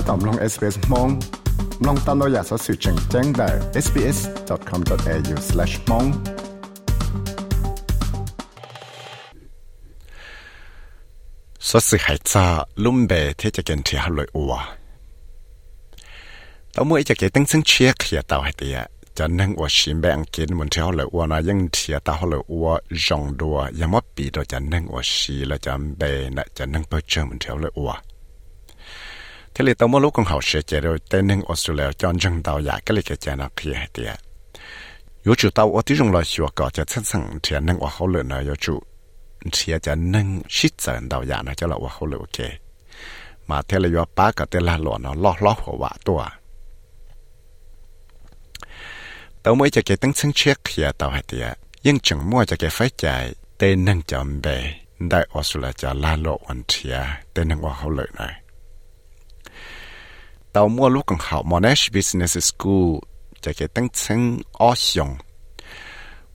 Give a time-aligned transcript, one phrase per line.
[0.08, 1.08] ตอมลง SBS มอง
[1.86, 3.48] ลองตามเราอยากสอสื่อแจ้งแจ้งได้
[3.84, 6.08] sbs.com.au/mong
[11.68, 12.46] สสื่อหายจา
[12.84, 14.52] ลุ่มเบที่จะเกินที่ฮัลโหลอัว
[16.74, 18.78] ตัวมวยจะเกิดตั้งซึ่งเชียร์เคลียร์ตัวให้เดีย
[19.18, 22.66] จะนั่งว่าชิมแบงกินมันที่ฮัลโหลอัวนะยังเทียตัวฮัลโหลอัว
[23.06, 26.02] จงดัวยังไม่ปีตัวจะนั่งว่าชีแล้วจะเบ
[26.36, 28.09] นะจะนั่งเปิดเจอมันที่ฮัลโหลอัวที่เลยตัวมวยลูกของเขาเสียใจเราแต่นั่งออ
[29.61, 32.19] cái lì tao mỗi lúc con học sẽ chạy rồi, tên nên Australia cho anh
[32.19, 32.79] dân tàu giả.
[32.85, 34.19] Cái lì cái chạy nó kia hết tiệt
[35.23, 37.89] yếu chủ ở tí dùng lời sửa cỏ chạy sẵn sàng thì anh nâng ở
[37.91, 38.23] hậu lửa
[39.51, 42.17] thì chạy nâng shit sẵn tàu giả nó cho là ở hậu lửa
[43.47, 46.25] mà thế là yếu ba cái tên là lọ nó lo lo hồ vạ tua
[49.55, 52.69] mới chạy cái tăng sân chiếc kia tàu hết tiệt nhưng chẳng mua chạy cái
[52.69, 53.33] phải chạy.
[53.57, 56.91] Tên nâng chậm về đại Australia cho la lộ anh thì
[57.33, 57.89] tên nâng ở hậu
[58.19, 58.40] này
[60.52, 62.98] tao mua lúc còn học Monash Business School
[63.40, 64.74] cho cái tăng sinh ở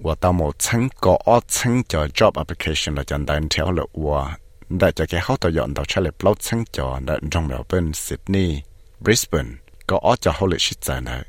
[0.04, 4.32] 我到某层个二层叫 job application 了，讲单条了我，
[4.80, 8.64] 但就给好多人到出来不层叫那中苗本 Sydney
[9.04, 11.24] Brisbane 个二叫好了是在那。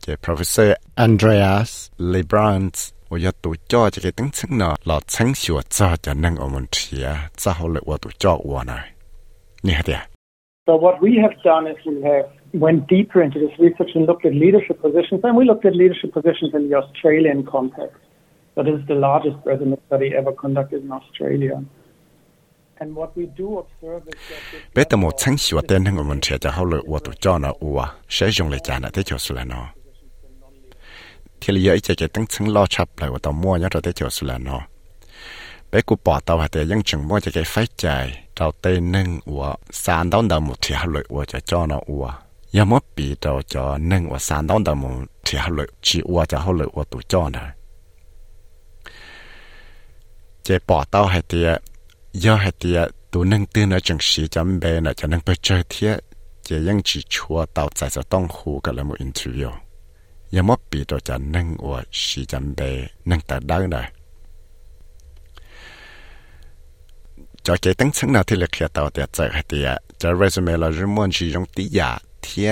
[0.00, 8.82] 这 Professor Andreas Lebrans 我要读教这个等层呢，老层学早就能我们提啊，早好了我读教我呢，
[9.60, 10.00] 你看的。
[10.69, 14.23] So what we have done is we have went deeper into this research and looked
[14.23, 17.97] at leadership positions, and we looked at leadership positions in the Australian context.
[18.53, 21.55] So this is the largest resume study ever conducted in Australia.
[22.77, 22.97] And
[24.75, 27.37] bé tao một sáng sửa tên hàng mình sẽ cho hậu lực của tụi cho
[27.37, 29.67] nó ua sẽ dùng lại trả nó tới cho sự là nó
[31.41, 33.93] thì lý ý cái tăng sáng lo chập lại của tao mua nhớ rồi tới
[33.93, 34.61] cho sự là nó
[35.71, 38.79] bé cụ bỏ tao hạt để dân chừng mua cho cái phải chạy đầu tê
[38.79, 42.13] nâng của sàn đón đầu một thì hà lợi của cho cho nó của
[42.53, 44.89] ya mất bị đầu cho nâng của sàn đón đầu một
[45.25, 47.51] thì hà lợi chỉ của cho hà lợi của tụ cho này
[50.43, 51.61] chế bỏ tao hai tiệt
[52.13, 55.33] do hai tiệt tụ nâng tư nó chẳng sĩ chấm bê nó cho nâng bê
[55.41, 55.97] chơi thiết
[56.49, 59.51] chế ยัง chỉ chua tao tại sao tông hù cả là một interview
[60.31, 63.91] ya mất bị đầu cho nâng của sĩ chấm bê nâng tại đó này
[67.49, 69.65] cho cái tính sáng nào thì lực hiện tạo để chạy hay thì
[69.97, 72.47] cho resume là rất muốn sử dụng tí giả thì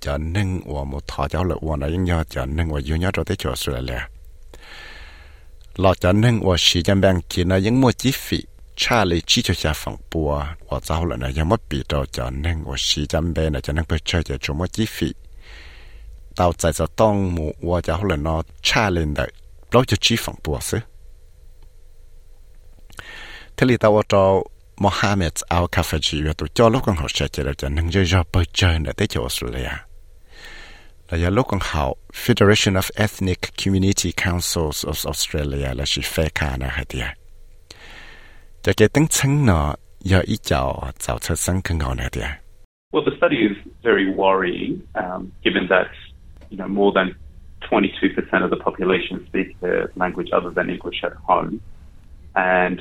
[0.00, 3.10] cho nên và một thọ cháu là và này nhau cho nên và yêu nhau
[3.14, 4.08] cho tới chỗ sửa là
[5.76, 8.42] lo cho nên và sử dụng bằng chỉ là những một chi phí
[8.76, 12.30] cha lấy chỉ cho nhà phòng bùa và cháu là này mất bị đâu cho
[12.30, 15.12] nên và sử dụng bên là cho nên phải chơi cho chúng một chi phí
[16.36, 19.32] tao chạy cho tông mù và cháu là nó cha lên đấy
[19.72, 20.78] lo cho chi phòng bùa xứ
[23.58, 24.36] ทะเลตะวันตก
[24.84, 29.70] มหาเมตเอาคาเฟจีอยู่ตัวจอลูกของเขาเชื่อใจเราจะนึ่งเยอะๆไปเจอในเตจออสเตรเลีย
[31.06, 31.84] และยาลูกของเขา
[32.24, 37.06] Federation of Ethnic Community Councils of Australia และชิเฟคานะฮะเดีย
[38.64, 39.66] จะเกิดตั้งชั้นเนาะ
[40.10, 40.62] ยาอีเจ้า
[41.00, 42.28] เจ้าเธอสังกังเอานะเดีย
[42.92, 43.56] Well, the study is
[43.88, 45.88] very worrying, um, given that
[46.50, 47.08] you know more than
[47.70, 51.52] 22% of the population speak a language other than English at home,
[52.34, 52.76] and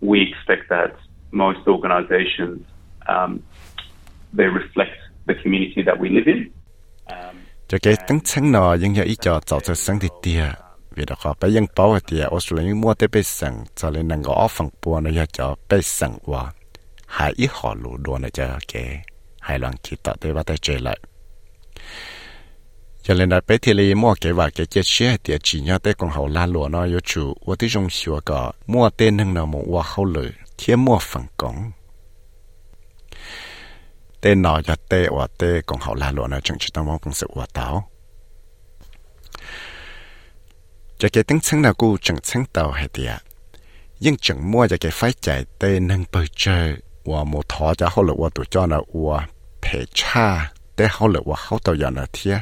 [0.00, 0.90] we expect that
[1.32, 2.60] most organizations,
[3.08, 3.42] um,
[4.32, 4.96] they reflect
[5.26, 6.50] the community that we live in.
[7.68, 8.20] cho cái tăng
[9.02, 10.44] ý cho tạo cho sáng thì tia.
[10.90, 14.22] Vì đó họ bây giờ bảo thì Australia mua tới bây giờ cho nên năng
[14.22, 16.52] có phần bùa nó cho bây giờ và
[17.06, 19.02] hai ít họ lù đùa cho cái
[19.40, 20.98] hai lần khi tạo tới bắt tay lại
[23.02, 25.78] cho nên là bé thì lấy mua cái và cái chết xe thì chỉ nhớ
[25.78, 29.18] tới con hậu la lúa nó yếu chủ và tới trong xua cả mua tên
[29.18, 31.70] hưng nào một hoa hậu lử thiên mua phẳng công
[34.20, 36.98] tên nó cho tê và tê, con hậu la lúa nó chẳng chỉ tao mong
[36.98, 37.90] công sự và táo.
[40.98, 43.22] Cho cái tính sáng nào cũng chẳng sáng tàu hay tiệt
[44.00, 47.88] nhưng chẳng mua cho cái phải chạy tên nâng bơi chơi và một thọ cho
[47.92, 49.26] hậu lử và tụi cho nó và
[49.62, 52.38] phê cha, tê hậu lử và hậu tàu giờ nó thiệt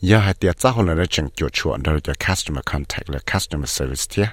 [0.00, 3.68] giờ hai tiệt xã hội là chừng chuột chuột rồi cho customer contact là customer
[3.68, 4.26] service thế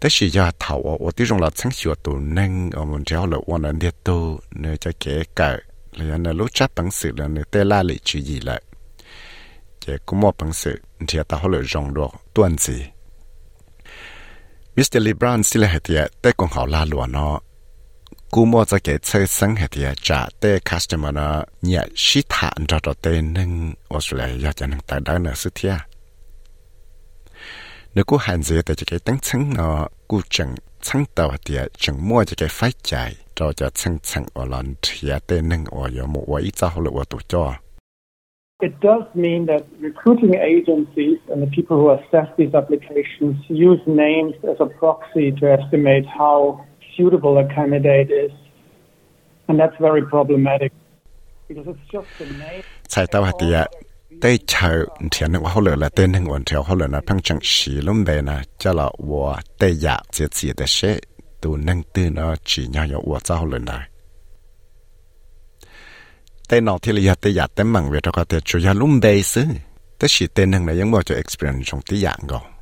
[0.00, 3.26] thế thì giờ thảo ở ở tiếng là sáng sửa tụ nâng ở một chỗ
[3.26, 5.58] là quan anh điệt tu nơi cho kể cả
[5.92, 8.62] là nó lúc chắc bằng sự là nơi tê la lị chữ gì lại
[9.80, 12.84] chỉ cũng một bằng sự thì ta họ là rong đồ tuần gì
[14.76, 14.96] Mr.
[15.00, 17.40] Lebron xin là hệ tiệt, tới còn họ la lùa nó,
[18.36, 21.20] กูมัวจะเกิดเชื่อสังเหตุจะเต้คัสเตอร์มัน
[21.64, 23.50] เนี่ยชิตาอันจะเต้นึง
[23.90, 25.74] ออสเตรเลียจะนึงแต่ดังเนสุเทีย
[27.94, 29.76] นึกูหันเสียแต่จะเกิดตั้งชั้นเนาะ
[30.10, 30.48] กูจัง
[30.86, 32.92] ชั้นตัวเดียจังมัวจะเกิดไฟใจ
[33.34, 37.46] เราจะชั้นชั้นออลันเทียเต้นึงออยมัวอีจ้าหรือว่าตัวจ้อ
[38.68, 43.34] It does mean that recruiting agencies and the people who assess these applications
[43.68, 46.36] use names as a proxy to estimate how
[46.96, 48.32] suitable a candidate is.
[49.48, 50.72] And that's very problematic
[51.48, 52.62] because it's just the name.
[52.88, 53.66] Sai tao hati ya
[54.20, 57.20] tei chao thian ne ho le la ten heng on theo ho le na phang
[57.22, 60.98] chang shi lum be na cha la wo te ya che chi de she
[61.40, 63.86] tu nang tư nó chỉ nhau yo wo cha ho na.
[66.48, 69.00] Tei no thi li ya ya te mang ve to ka te chu ya lum
[69.00, 69.42] be su.
[69.98, 72.54] Te shi ten heng na yang mo cho experience trong ti ya dạ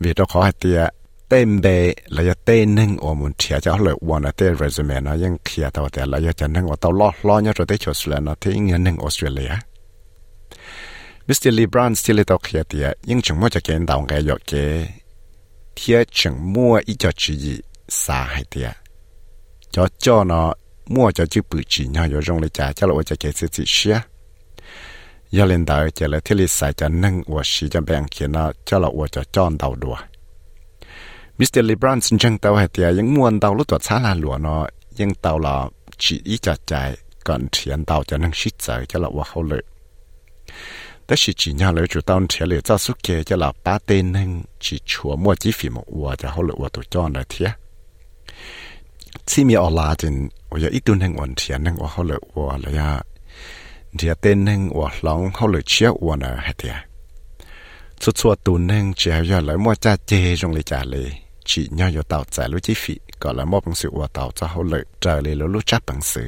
[0.00, 0.88] vì đó khó hạt tiệt
[1.32, 1.68] ต็มเด
[2.16, 9.52] ลยเต้นนึงอมุนเทียจะเลยวันเต้เรซูเมนะยังเขียตัวแต่ลยจะนึงว่าตัวล้อล้อเนี่ยจะได้ชดเชยนะที่เงินนึงออสเตรเลีย
[11.26, 14.52] มิสเตอร์ลีบรันสติเลตัวเขียเตียยังจึงมั่วจะเกณฑ์ดาวไงยกเก
[15.74, 17.54] เทียจึงมั่วอีจอจี
[18.02, 18.68] สาให้เตีย
[19.74, 20.48] จอจอเนาะ
[20.94, 23.96] มั่วจะจื้อปืจีเนาะอยู่ตรงเลยจ้าจะเราจะเกณฑ์สิเชีย
[25.36, 29.96] ยาเล่นดาวเจอเลยที่ลิสายจะนึงว่าสีจะแบ่งเขียนเนาะจะเราจะจ้อนดาวดัว
[31.40, 31.62] Mr.
[31.62, 34.66] LeBron xin chăng tàu hạt tiền những muôn tàu lúc tuột xá là lụa nó.
[34.96, 38.98] Nhưng tàu là chỉ ý trả chạy còn thiện tàu cho năng xích giờ, cho
[38.98, 39.62] là hoa hậu lợi.
[41.08, 43.78] Đó chỉ chỉ nhau lợi chủ tàu thiện lợi cho xuất kia cho là ba
[43.86, 44.42] tên năng.
[44.60, 47.50] Chỉ chùa mua chi phí một hoa cho hậu lợi hoa tổ cho nó thiệt
[49.26, 52.18] chỉ mi ở là trên ở ít tuần năng ổn thiện năng hoa hậu lợi
[52.34, 53.02] hoa là ya
[53.98, 56.74] thiệt tên năng hoa lòng hậu lợi chia hoa nó hạt tiền
[58.00, 61.12] chút chút tuần năng chỉ hay là mua cha chê trong lời trả lời
[61.44, 64.30] chỉ nhau yêu tàu trả lũ chi phí gọi là một bằng sự của tàu
[64.34, 66.26] cho hậu lợi trở lại lũ lũ chấp bằng sự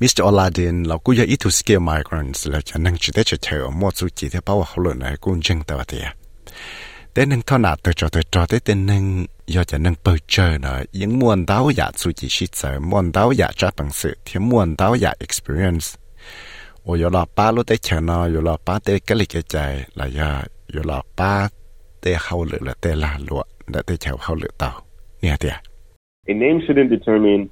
[0.00, 0.22] Mr.
[0.22, 3.70] Oladin là cú yêu ít thu skill migrants là cho nâng chỉ để cho theo
[3.70, 6.14] mua số chỉ để bảo hậu lợi này cũng chân tàu thì à
[7.14, 10.18] nâng năng thọ nạt từ cho từ cho tới tên nâng, do cho nâng bơi
[10.28, 13.92] chơi nữa những muôn đáo giả su chỉ shit sợ muôn đáo giả chấp bằng
[13.92, 15.96] sự thì muôn đáo giả experience
[16.88, 21.50] 我有老爸，我得钱呢，有老爸得给力个仔，来呀，有老爸
[22.06, 23.46] แต่เขาเหลือแต่ละลวด
[23.86, 24.70] แต่ชาวเขาเหลือเต่า
[25.20, 25.56] เนี่ยเดีย
[26.32, 27.42] A name shouldn't determine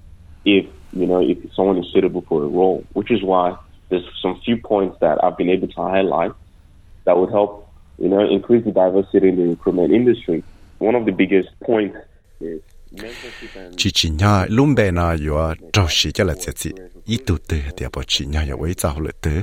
[0.56, 0.64] if
[1.00, 3.46] you know if someone is suitable for a role, which is why
[3.88, 6.32] there's some few points that I've been able to highlight
[7.06, 7.50] that would help
[8.04, 10.38] you know increase the diversity in the recruitment industry.
[10.88, 11.96] One of the biggest points
[12.50, 12.60] is
[13.80, 16.70] chỉ chỉ nhà lúc bé nào yo trâu sĩ cho là chết gì,
[17.06, 19.34] ít tụt tê thì bỏ chỉ nhà yo với cháu lợi tê.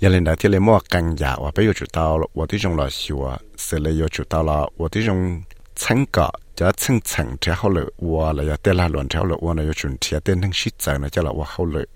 [0.00, 5.42] giờ lên đó thì lấy mua càng giả và bây giờ chủ tao là 我这种老师啊，是来有主到了我这种
[5.76, 11.86] 成果就层层之后了，我了要带拉乱之后了，我呢要准贴点能实在呢，叫了我好了。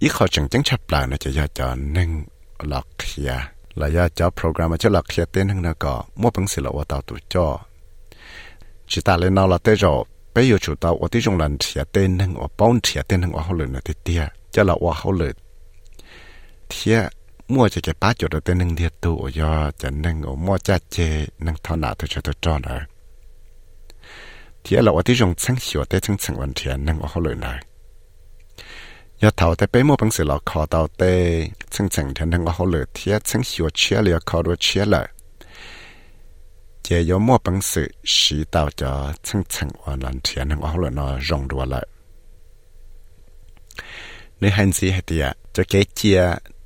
[0.00, 1.66] อีขอจังจังชับปลานะจะอยากจะ
[1.96, 2.10] นึ่ง
[2.68, 3.32] หลอกเคลีย
[3.76, 7.46] แล้วอยากจะโปรแกรมจะหลอกเคลียเต้นนึงนะก็มั่วปังสิละว่าตาตัวจ่อ
[8.90, 9.92] จิตาเลยนอละเตจอ
[10.32, 14.22] ไปอยู่จุดตาว่าที่จงรันเทียเต้นนึงว่าป้อนเทียเต้นนึงว่าเขาเลยนะทีเดีย
[14.54, 15.32] จะละว่าเขาเลย
[16.72, 16.98] เทีย
[17.52, 20.96] มั่วจะแกป้าจุดเต้นนึงเดียตัวยอจะนึงว่ามั่วจะเจ
[21.46, 22.76] นึงเท่าหนาตัวจะตัวจ่อนะ
[24.62, 27.54] เทียละว่าที่จงชังหัวเต้ชังชังวันเทียนึงว่าเขาเลยนะ
[29.20, 32.46] ya thảo tại bé mua bằng sự là khó đào tê chân chân thân thân
[32.46, 35.06] họ lựa thiết chân hiểu chia lựa khó đua chia lợ
[36.82, 40.76] chỉ có mua bằng sự sĩ đào cho chân chân và lần thiên thân họ
[40.76, 41.86] lựa nó rong đua lợ
[44.40, 46.22] nếu hành gì hết thì cho cái chia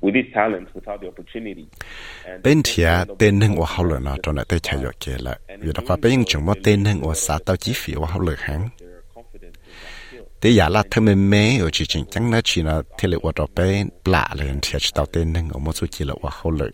[0.00, 1.66] with this talent without the opportunity.
[2.24, 5.38] And bên thia tên nâng của họ lựa nó trong tới chạy dọc kia lại
[5.58, 8.18] vì đó qua bên chúng mà tên nâng của xã tao chỉ phí của họ
[8.18, 8.68] lựa hắn
[10.40, 13.18] thế giả là thơm mê mê ở chỉ chính chẳng nó chỉ là thế lựa
[13.18, 16.14] của đó bên lạ lên thì chỉ tao tên nâng ở một số chỉ là
[16.22, 16.70] của họ lựa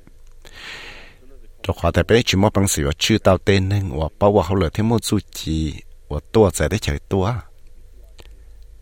[1.63, 4.43] cho khó tại bên chỉ mà bằng sự chưa tao tên nâng của bao của
[4.43, 5.75] họ lựa thêm một số chỉ
[6.09, 7.35] của tua sẽ để chạy tua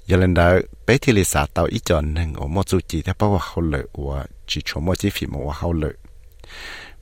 [0.07, 3.03] giờ lên đó bé thì lì xả tàu ít chọn nên ở một số chỉ
[3.03, 5.89] theo bao hậu họ và chỉ cho một chỉ phí một hậu họ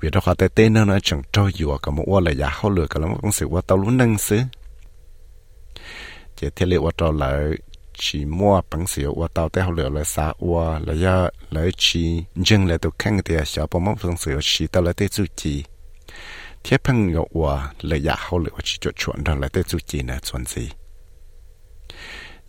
[0.01, 2.71] vì đó họ tới tên nó chẳng cho dù cả một qua là giá hậu
[2.71, 4.41] lựa cả lắm cũng bằng sự của tao luôn nâng xứ.
[6.37, 7.41] Chỉ thế liệu qua tàu lại
[7.95, 11.71] chỉ mua bằng sự qua tàu tới hậu lựa là xả qua là do lấy
[11.77, 15.09] chỉ dừng lại tụ khăn thì sẽ bao mất bằng sự chỉ tàu lấy tới
[15.09, 15.65] chủ chỉ
[16.65, 19.79] thế phân ngộ qua là giá hậu lựa chỉ cho chuẩn rồi lấy tới chủ
[19.87, 20.71] chỉ là chuẩn gì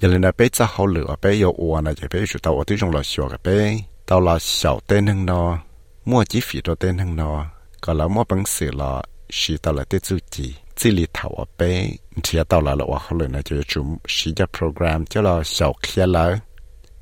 [0.02, 2.58] giờ lên là bé cho họ lựa bé yêu và là chỉ bé chủ tàu
[2.58, 5.58] ở tí trong là sửa cái bé tàu là 小 tên hơn nó
[6.06, 7.46] mua chỉ phí cho tên hơn nó
[7.82, 11.46] còn là mua bằng sự là chỉ tàu lấy tế chỉ chỉ lý thảo ở
[11.58, 11.90] bé
[12.24, 15.06] thì là là họ lên này cho chúng sử dụng program.
[15.06, 15.74] Cho là sáu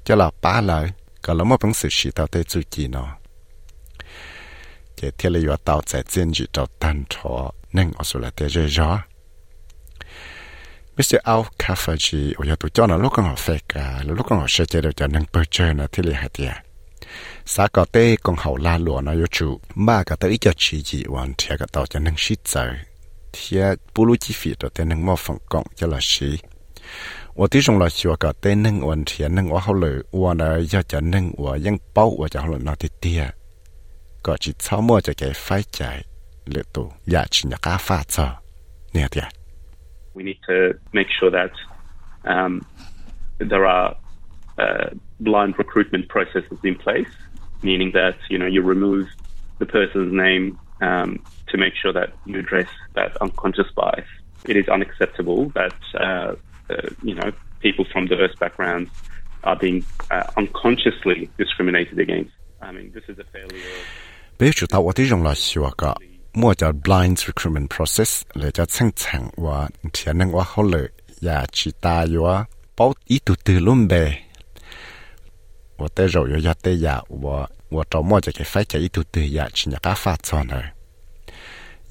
[0.03, 0.87] cho là ba là
[1.61, 3.07] bằng sự sử tao tới chủ nó
[5.01, 8.97] cái thiết lý tao tại trên chỉ tao tan thọ nên ở số là rồi
[10.99, 11.17] Mr.
[11.23, 14.45] Al Kafaji ở nhà tụi cho nó lúc con họ phê cả lúc con họ
[14.49, 16.51] sẽ chơi được cho nâng bơ chơi nó thì lì hạt tiền
[17.45, 20.81] xã có tê con hậu la lụa nó yêu chủ mà cả tới cho chỉ
[20.81, 22.73] gì hoàn thiệt cả tàu cho nâng shit giờ
[23.33, 26.37] thiệt bù lú chi phí rồi tên nâng mò phẳng cộng cho là xí
[27.35, 30.37] và tí dùng là chùa cả tên nâng hoàn thiệt nâng hoa hậu lử hoàn
[30.37, 33.23] là do cho nâng hoàn dân bao hoàn cho hậu nó thì tia
[34.23, 36.05] có chỉ sau mua cho cái phái chạy
[36.45, 38.29] lệ tu giả chỉ nhà cá pha chờ
[38.93, 39.38] nè thiệt
[40.18, 41.52] We need to make sure that
[42.24, 42.64] um,
[43.38, 43.96] there are
[44.58, 47.08] uh, blind recruitment processes in place,
[47.62, 49.08] meaning that you know you remove
[49.58, 54.06] the person's name um, to make sure that you address that unconscious bias.
[54.46, 56.34] It is unacceptable that uh,
[56.70, 58.90] uh, you know people from diverse backgrounds
[59.42, 62.32] are being uh, unconsciously discriminated against.
[62.60, 63.60] I mean, this is a failure.
[64.36, 65.32] 比如到我哋用来
[66.37, 69.57] มั่วจะ blind recruitment process เลยจะช่างช่างว่า
[69.91, 70.87] เทียนึงว่าเขาเลย
[71.23, 72.35] อย่าชิตาอยู่ว่า
[72.77, 73.93] ป๊ออีตุตือลุ่มเบ
[75.79, 77.37] ว่าเตเราอยู่ยาเตยาว่า
[77.73, 80.65] ว่าจะมั่วจะเก็บไฟจะอีตุตือยาชินยากาฟาจอนเลย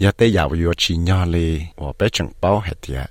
[0.02, 3.04] ยาเตยาอยู่ชิญาเลยว่าไปจังเป้าเหตุยา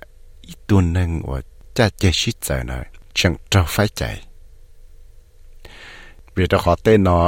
[0.48, 1.38] อีตุนึงว่า
[1.76, 2.84] จะเจชิจเลย
[3.18, 4.02] จังจะไฟใจ
[6.32, 7.18] เวลาขอเตนอ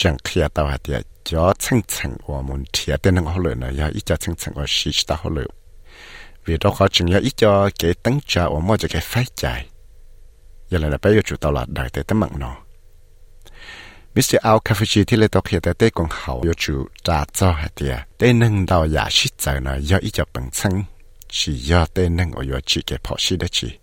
[0.00, 4.16] จังเคลียตาวเหตุ cho chăng chăng của mình thiệt tên năng họ lựa nó ya ít cho
[4.16, 5.46] chăng chăng của sĩ ta họ lựa
[6.44, 9.24] vì đó có chừng ya ít cho cái tăng trả của mọi cho cái phải
[9.34, 9.66] chạy
[10.68, 12.56] giờ là bây giờ chủ tàu là đại tế tấm mạng nó
[14.14, 14.36] Mr.
[14.42, 17.68] Al Kafuji thì lấy tóc hiện tại tế còn hậu yêu chủ trả cho hạt
[17.80, 20.84] địa tế nâng đào giả sĩ chạy này ya ít cho bằng chăng
[21.28, 23.79] chỉ ya tế nâng ở yêu chỉ cái phỏ sĩ đó chỉ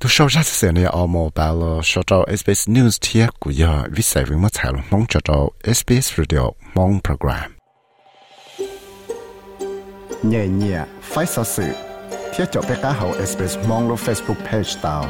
[0.00, 3.50] tu sau ra sẽ này ở mô bà lo sau trâu SBS News thia của
[3.50, 7.56] giờ viết sai với mất thải mong cho đó SBS Radio mong program.
[10.22, 11.64] Nhẹ nhẹ phải sao sự
[12.36, 15.06] thiết cho bé cá hậu SBS mong lo Facebook page tao